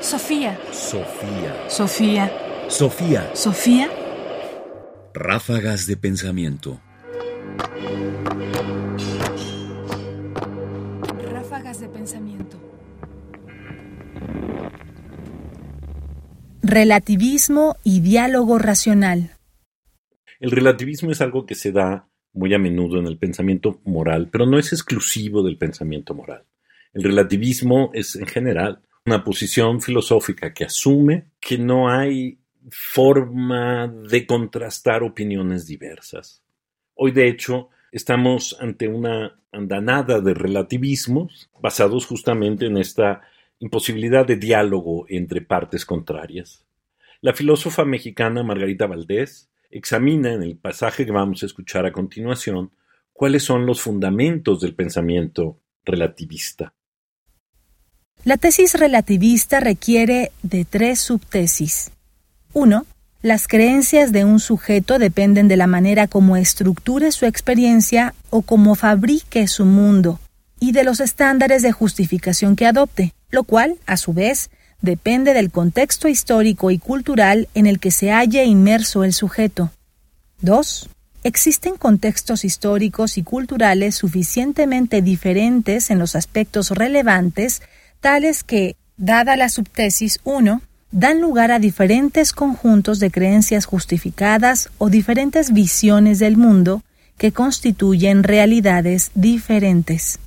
Sofía. 0.00 0.58
Sofía. 0.72 1.68
Sofía. 1.68 2.32
Sofía. 2.68 3.30
Sofía. 3.34 3.90
Ráfagas 5.12 5.86
de 5.86 5.98
pensamiento. 5.98 6.80
Ráfagas 11.30 11.80
de 11.80 11.88
pensamiento. 11.88 12.56
Relativismo 16.62 17.76
y 17.84 18.00
diálogo 18.00 18.58
racional. 18.58 19.36
El 20.40 20.50
relativismo 20.50 21.10
es 21.10 21.20
algo 21.20 21.44
que 21.44 21.54
se 21.54 21.72
da 21.72 22.08
muy 22.32 22.54
a 22.54 22.58
menudo 22.58 22.98
en 22.98 23.06
el 23.06 23.18
pensamiento 23.18 23.82
moral, 23.84 24.30
pero 24.32 24.46
no 24.46 24.58
es 24.58 24.72
exclusivo 24.72 25.42
del 25.42 25.58
pensamiento 25.58 26.14
moral. 26.14 26.46
El 26.94 27.02
relativismo 27.02 27.90
es 27.92 28.16
en 28.16 28.26
general 28.26 28.80
una 29.10 29.24
posición 29.24 29.80
filosófica 29.80 30.54
que 30.54 30.64
asume 30.66 31.32
que 31.40 31.58
no 31.58 31.90
hay 31.90 32.38
forma 32.70 33.88
de 33.88 34.24
contrastar 34.24 35.02
opiniones 35.02 35.66
diversas. 35.66 36.44
Hoy, 36.94 37.10
de 37.10 37.26
hecho, 37.26 37.70
estamos 37.90 38.56
ante 38.60 38.86
una 38.86 39.36
andanada 39.50 40.20
de 40.20 40.32
relativismos 40.32 41.50
basados 41.60 42.06
justamente 42.06 42.66
en 42.66 42.76
esta 42.76 43.22
imposibilidad 43.58 44.24
de 44.24 44.36
diálogo 44.36 45.06
entre 45.08 45.40
partes 45.40 45.84
contrarias. 45.84 46.64
La 47.20 47.34
filósofa 47.34 47.84
mexicana 47.84 48.44
Margarita 48.44 48.86
Valdés 48.86 49.50
examina 49.72 50.32
en 50.32 50.44
el 50.44 50.56
pasaje 50.56 51.04
que 51.04 51.10
vamos 51.10 51.42
a 51.42 51.46
escuchar 51.46 51.84
a 51.84 51.90
continuación 51.90 52.70
cuáles 53.12 53.42
son 53.42 53.66
los 53.66 53.80
fundamentos 53.80 54.60
del 54.60 54.76
pensamiento 54.76 55.58
relativista. 55.84 56.74
La 58.22 58.36
tesis 58.36 58.74
relativista 58.74 59.60
requiere 59.60 60.30
de 60.42 60.66
tres 60.66 61.00
subtesis. 61.00 61.90
1. 62.52 62.84
Las 63.22 63.48
creencias 63.48 64.12
de 64.12 64.26
un 64.26 64.40
sujeto 64.40 64.98
dependen 64.98 65.48
de 65.48 65.56
la 65.56 65.66
manera 65.66 66.06
como 66.06 66.36
estructure 66.36 67.12
su 67.12 67.24
experiencia 67.24 68.14
o 68.28 68.42
como 68.42 68.74
fabrique 68.74 69.48
su 69.48 69.64
mundo 69.64 70.20
y 70.58 70.72
de 70.72 70.84
los 70.84 71.00
estándares 71.00 71.62
de 71.62 71.72
justificación 71.72 72.56
que 72.56 72.66
adopte, 72.66 73.14
lo 73.30 73.44
cual, 73.44 73.78
a 73.86 73.96
su 73.96 74.12
vez, 74.12 74.50
depende 74.82 75.32
del 75.32 75.50
contexto 75.50 76.06
histórico 76.06 76.70
y 76.70 76.78
cultural 76.78 77.48
en 77.54 77.66
el 77.66 77.80
que 77.80 77.90
se 77.90 78.10
halle 78.10 78.44
inmerso 78.44 79.02
el 79.02 79.14
sujeto. 79.14 79.70
2. 80.42 80.90
Existen 81.22 81.76
contextos 81.76 82.44
históricos 82.44 83.16
y 83.16 83.22
culturales 83.22 83.94
suficientemente 83.94 85.00
diferentes 85.00 85.90
en 85.90 85.98
los 85.98 86.16
aspectos 86.16 86.70
relevantes 86.70 87.62
tales 88.00 88.42
que, 88.42 88.76
dada 88.96 89.36
la 89.36 89.48
subtesis 89.48 90.20
1, 90.24 90.62
dan 90.90 91.20
lugar 91.20 91.52
a 91.52 91.58
diferentes 91.58 92.32
conjuntos 92.32 92.98
de 92.98 93.10
creencias 93.10 93.64
justificadas 93.64 94.70
o 94.78 94.90
diferentes 94.90 95.52
visiones 95.52 96.18
del 96.18 96.36
mundo 96.36 96.82
que 97.16 97.32
constituyen 97.32 98.22
realidades 98.22 99.10
diferentes. 99.14 100.18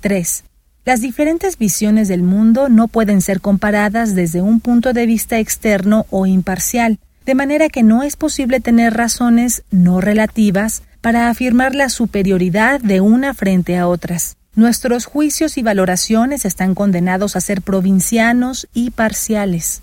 3. 0.00 0.44
Las 0.84 1.00
diferentes 1.00 1.58
visiones 1.58 2.06
del 2.06 2.22
mundo 2.22 2.68
no 2.68 2.86
pueden 2.86 3.20
ser 3.20 3.40
comparadas 3.40 4.14
desde 4.14 4.40
un 4.40 4.60
punto 4.60 4.92
de 4.92 5.06
vista 5.06 5.40
externo 5.40 6.06
o 6.10 6.26
imparcial, 6.26 7.00
de 7.24 7.34
manera 7.34 7.68
que 7.68 7.82
no 7.82 8.04
es 8.04 8.14
posible 8.14 8.60
tener 8.60 8.94
razones 8.94 9.64
no 9.72 10.00
relativas 10.00 10.84
para 11.00 11.28
afirmar 11.28 11.74
la 11.74 11.88
superioridad 11.88 12.80
de 12.80 13.00
una 13.00 13.34
frente 13.34 13.76
a 13.76 13.88
otras. 13.88 14.36
Nuestros 14.56 15.04
juicios 15.04 15.58
y 15.58 15.62
valoraciones 15.62 16.46
están 16.46 16.74
condenados 16.74 17.36
a 17.36 17.42
ser 17.42 17.60
provincianos 17.60 18.68
y 18.72 18.90
parciales. 18.90 19.82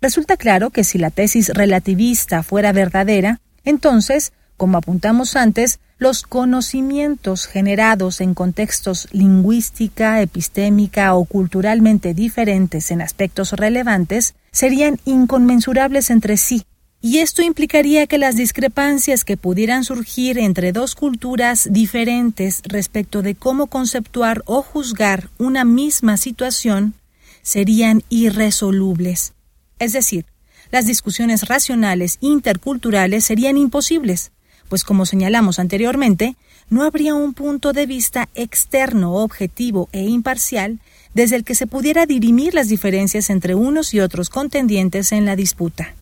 Resulta 0.00 0.36
claro 0.36 0.70
que 0.70 0.82
si 0.82 0.98
la 0.98 1.10
tesis 1.10 1.50
relativista 1.50 2.42
fuera 2.42 2.72
verdadera, 2.72 3.40
entonces, 3.64 4.32
como 4.56 4.78
apuntamos 4.78 5.36
antes, 5.36 5.78
los 5.98 6.24
conocimientos 6.24 7.46
generados 7.46 8.20
en 8.20 8.34
contextos 8.34 9.06
lingüística, 9.12 10.20
epistémica 10.20 11.14
o 11.14 11.24
culturalmente 11.24 12.12
diferentes 12.12 12.90
en 12.90 13.00
aspectos 13.00 13.52
relevantes 13.52 14.34
serían 14.50 14.98
inconmensurables 15.04 16.10
entre 16.10 16.36
sí 16.38 16.66
y 17.06 17.20
esto 17.20 17.40
implicaría 17.40 18.08
que 18.08 18.18
las 18.18 18.34
discrepancias 18.34 19.22
que 19.22 19.36
pudieran 19.36 19.84
surgir 19.84 20.38
entre 20.38 20.72
dos 20.72 20.96
culturas 20.96 21.68
diferentes 21.70 22.62
respecto 22.64 23.22
de 23.22 23.36
cómo 23.36 23.68
conceptuar 23.68 24.42
o 24.44 24.60
juzgar 24.60 25.30
una 25.38 25.64
misma 25.64 26.16
situación 26.16 26.94
serían 27.42 28.02
irresolubles. 28.08 29.34
Es 29.78 29.92
decir, 29.92 30.26
las 30.72 30.86
discusiones 30.86 31.46
racionales 31.46 32.18
interculturales 32.20 33.24
serían 33.24 33.56
imposibles, 33.56 34.32
pues 34.68 34.82
como 34.82 35.06
señalamos 35.06 35.60
anteriormente, 35.60 36.34
no 36.70 36.82
habría 36.82 37.14
un 37.14 37.34
punto 37.34 37.72
de 37.72 37.86
vista 37.86 38.28
externo, 38.34 39.14
objetivo 39.14 39.88
e 39.92 40.02
imparcial 40.02 40.80
desde 41.14 41.36
el 41.36 41.44
que 41.44 41.54
se 41.54 41.68
pudiera 41.68 42.04
dirimir 42.04 42.52
las 42.52 42.66
diferencias 42.66 43.30
entre 43.30 43.54
unos 43.54 43.94
y 43.94 44.00
otros 44.00 44.28
contendientes 44.28 45.12
en 45.12 45.24
la 45.24 45.36
disputa. 45.36 45.94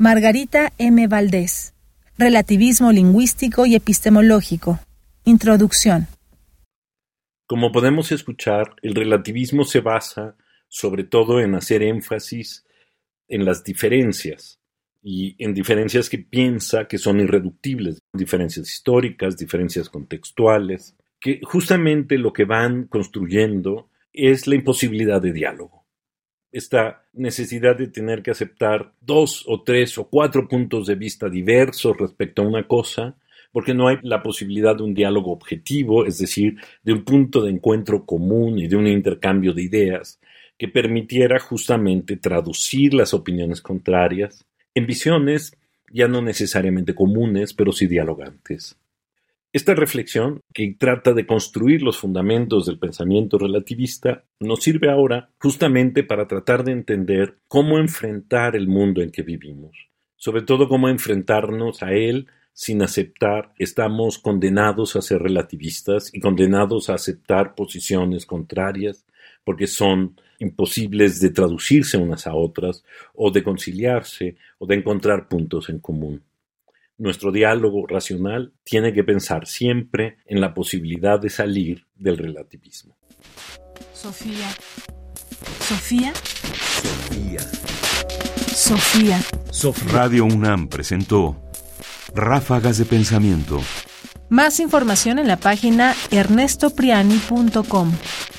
Margarita 0.00 0.72
M. 0.78 1.08
Valdés. 1.08 1.74
Relativismo 2.16 2.92
lingüístico 2.92 3.66
y 3.66 3.74
epistemológico. 3.74 4.78
Introducción. 5.24 6.06
Como 7.48 7.72
podemos 7.72 8.12
escuchar, 8.12 8.76
el 8.82 8.94
relativismo 8.94 9.64
se 9.64 9.80
basa 9.80 10.36
sobre 10.68 11.02
todo 11.02 11.40
en 11.40 11.56
hacer 11.56 11.82
énfasis 11.82 12.64
en 13.26 13.44
las 13.44 13.64
diferencias 13.64 14.60
y 15.02 15.34
en 15.42 15.52
diferencias 15.52 16.08
que 16.08 16.18
piensa 16.18 16.86
que 16.86 16.98
son 16.98 17.18
irreductibles, 17.18 17.98
diferencias 18.12 18.70
históricas, 18.70 19.36
diferencias 19.36 19.88
contextuales, 19.88 20.96
que 21.18 21.40
justamente 21.42 22.18
lo 22.18 22.32
que 22.32 22.44
van 22.44 22.84
construyendo 22.84 23.90
es 24.12 24.46
la 24.46 24.54
imposibilidad 24.54 25.20
de 25.20 25.32
diálogo 25.32 25.77
esta 26.52 27.04
necesidad 27.12 27.76
de 27.76 27.88
tener 27.88 28.22
que 28.22 28.30
aceptar 28.30 28.92
dos 29.00 29.44
o 29.46 29.62
tres 29.62 29.98
o 29.98 30.08
cuatro 30.08 30.48
puntos 30.48 30.86
de 30.86 30.94
vista 30.94 31.28
diversos 31.28 31.96
respecto 31.96 32.42
a 32.42 32.46
una 32.46 32.66
cosa, 32.66 33.16
porque 33.52 33.74
no 33.74 33.88
hay 33.88 33.98
la 34.02 34.22
posibilidad 34.22 34.76
de 34.76 34.82
un 34.82 34.94
diálogo 34.94 35.32
objetivo, 35.32 36.04
es 36.04 36.18
decir, 36.18 36.56
de 36.82 36.92
un 36.92 37.04
punto 37.04 37.42
de 37.42 37.50
encuentro 37.50 38.04
común 38.04 38.58
y 38.58 38.68
de 38.68 38.76
un 38.76 38.86
intercambio 38.86 39.52
de 39.52 39.62
ideas 39.62 40.20
que 40.58 40.68
permitiera 40.68 41.38
justamente 41.38 42.16
traducir 42.16 42.94
las 42.94 43.14
opiniones 43.14 43.60
contrarias 43.60 44.44
en 44.74 44.86
visiones 44.86 45.56
ya 45.92 46.06
no 46.06 46.22
necesariamente 46.22 46.94
comunes, 46.94 47.52
pero 47.54 47.72
sí 47.72 47.86
dialogantes. 47.86 48.76
Esta 49.58 49.74
reflexión, 49.74 50.40
que 50.54 50.76
trata 50.78 51.12
de 51.14 51.26
construir 51.26 51.82
los 51.82 51.98
fundamentos 51.98 52.66
del 52.66 52.78
pensamiento 52.78 53.38
relativista, 53.38 54.22
nos 54.38 54.62
sirve 54.62 54.88
ahora 54.88 55.30
justamente 55.40 56.04
para 56.04 56.28
tratar 56.28 56.62
de 56.62 56.70
entender 56.70 57.38
cómo 57.48 57.78
enfrentar 57.78 58.54
el 58.54 58.68
mundo 58.68 59.02
en 59.02 59.10
que 59.10 59.24
vivimos, 59.24 59.76
sobre 60.14 60.42
todo 60.42 60.68
cómo 60.68 60.88
enfrentarnos 60.88 61.82
a 61.82 61.92
él 61.92 62.28
sin 62.52 62.82
aceptar, 62.82 63.52
estamos 63.58 64.20
condenados 64.20 64.94
a 64.94 65.02
ser 65.02 65.22
relativistas 65.22 66.14
y 66.14 66.20
condenados 66.20 66.88
a 66.88 66.94
aceptar 66.94 67.56
posiciones 67.56 68.26
contrarias 68.26 69.06
porque 69.42 69.66
son 69.66 70.20
imposibles 70.38 71.20
de 71.20 71.30
traducirse 71.30 71.96
unas 71.96 72.28
a 72.28 72.34
otras 72.36 72.84
o 73.12 73.32
de 73.32 73.42
conciliarse 73.42 74.36
o 74.58 74.68
de 74.68 74.76
encontrar 74.76 75.26
puntos 75.26 75.68
en 75.68 75.80
común. 75.80 76.22
Nuestro 76.98 77.30
diálogo 77.30 77.86
racional 77.86 78.52
tiene 78.64 78.92
que 78.92 79.04
pensar 79.04 79.46
siempre 79.46 80.16
en 80.26 80.40
la 80.40 80.52
posibilidad 80.52 81.20
de 81.20 81.30
salir 81.30 81.86
del 81.94 82.18
relativismo. 82.18 82.98
Sofía. 83.92 84.48
Sofía. 85.60 86.12
Sofía. 86.82 87.40
Sofía. 89.52 89.92
Radio 89.92 90.24
UNAM 90.24 90.66
presentó 90.68 91.40
Ráfagas 92.14 92.78
de 92.78 92.84
Pensamiento. 92.84 93.60
Más 94.28 94.58
información 94.58 95.20
en 95.20 95.28
la 95.28 95.36
página 95.36 95.94
ernestopriani.com. 96.10 97.92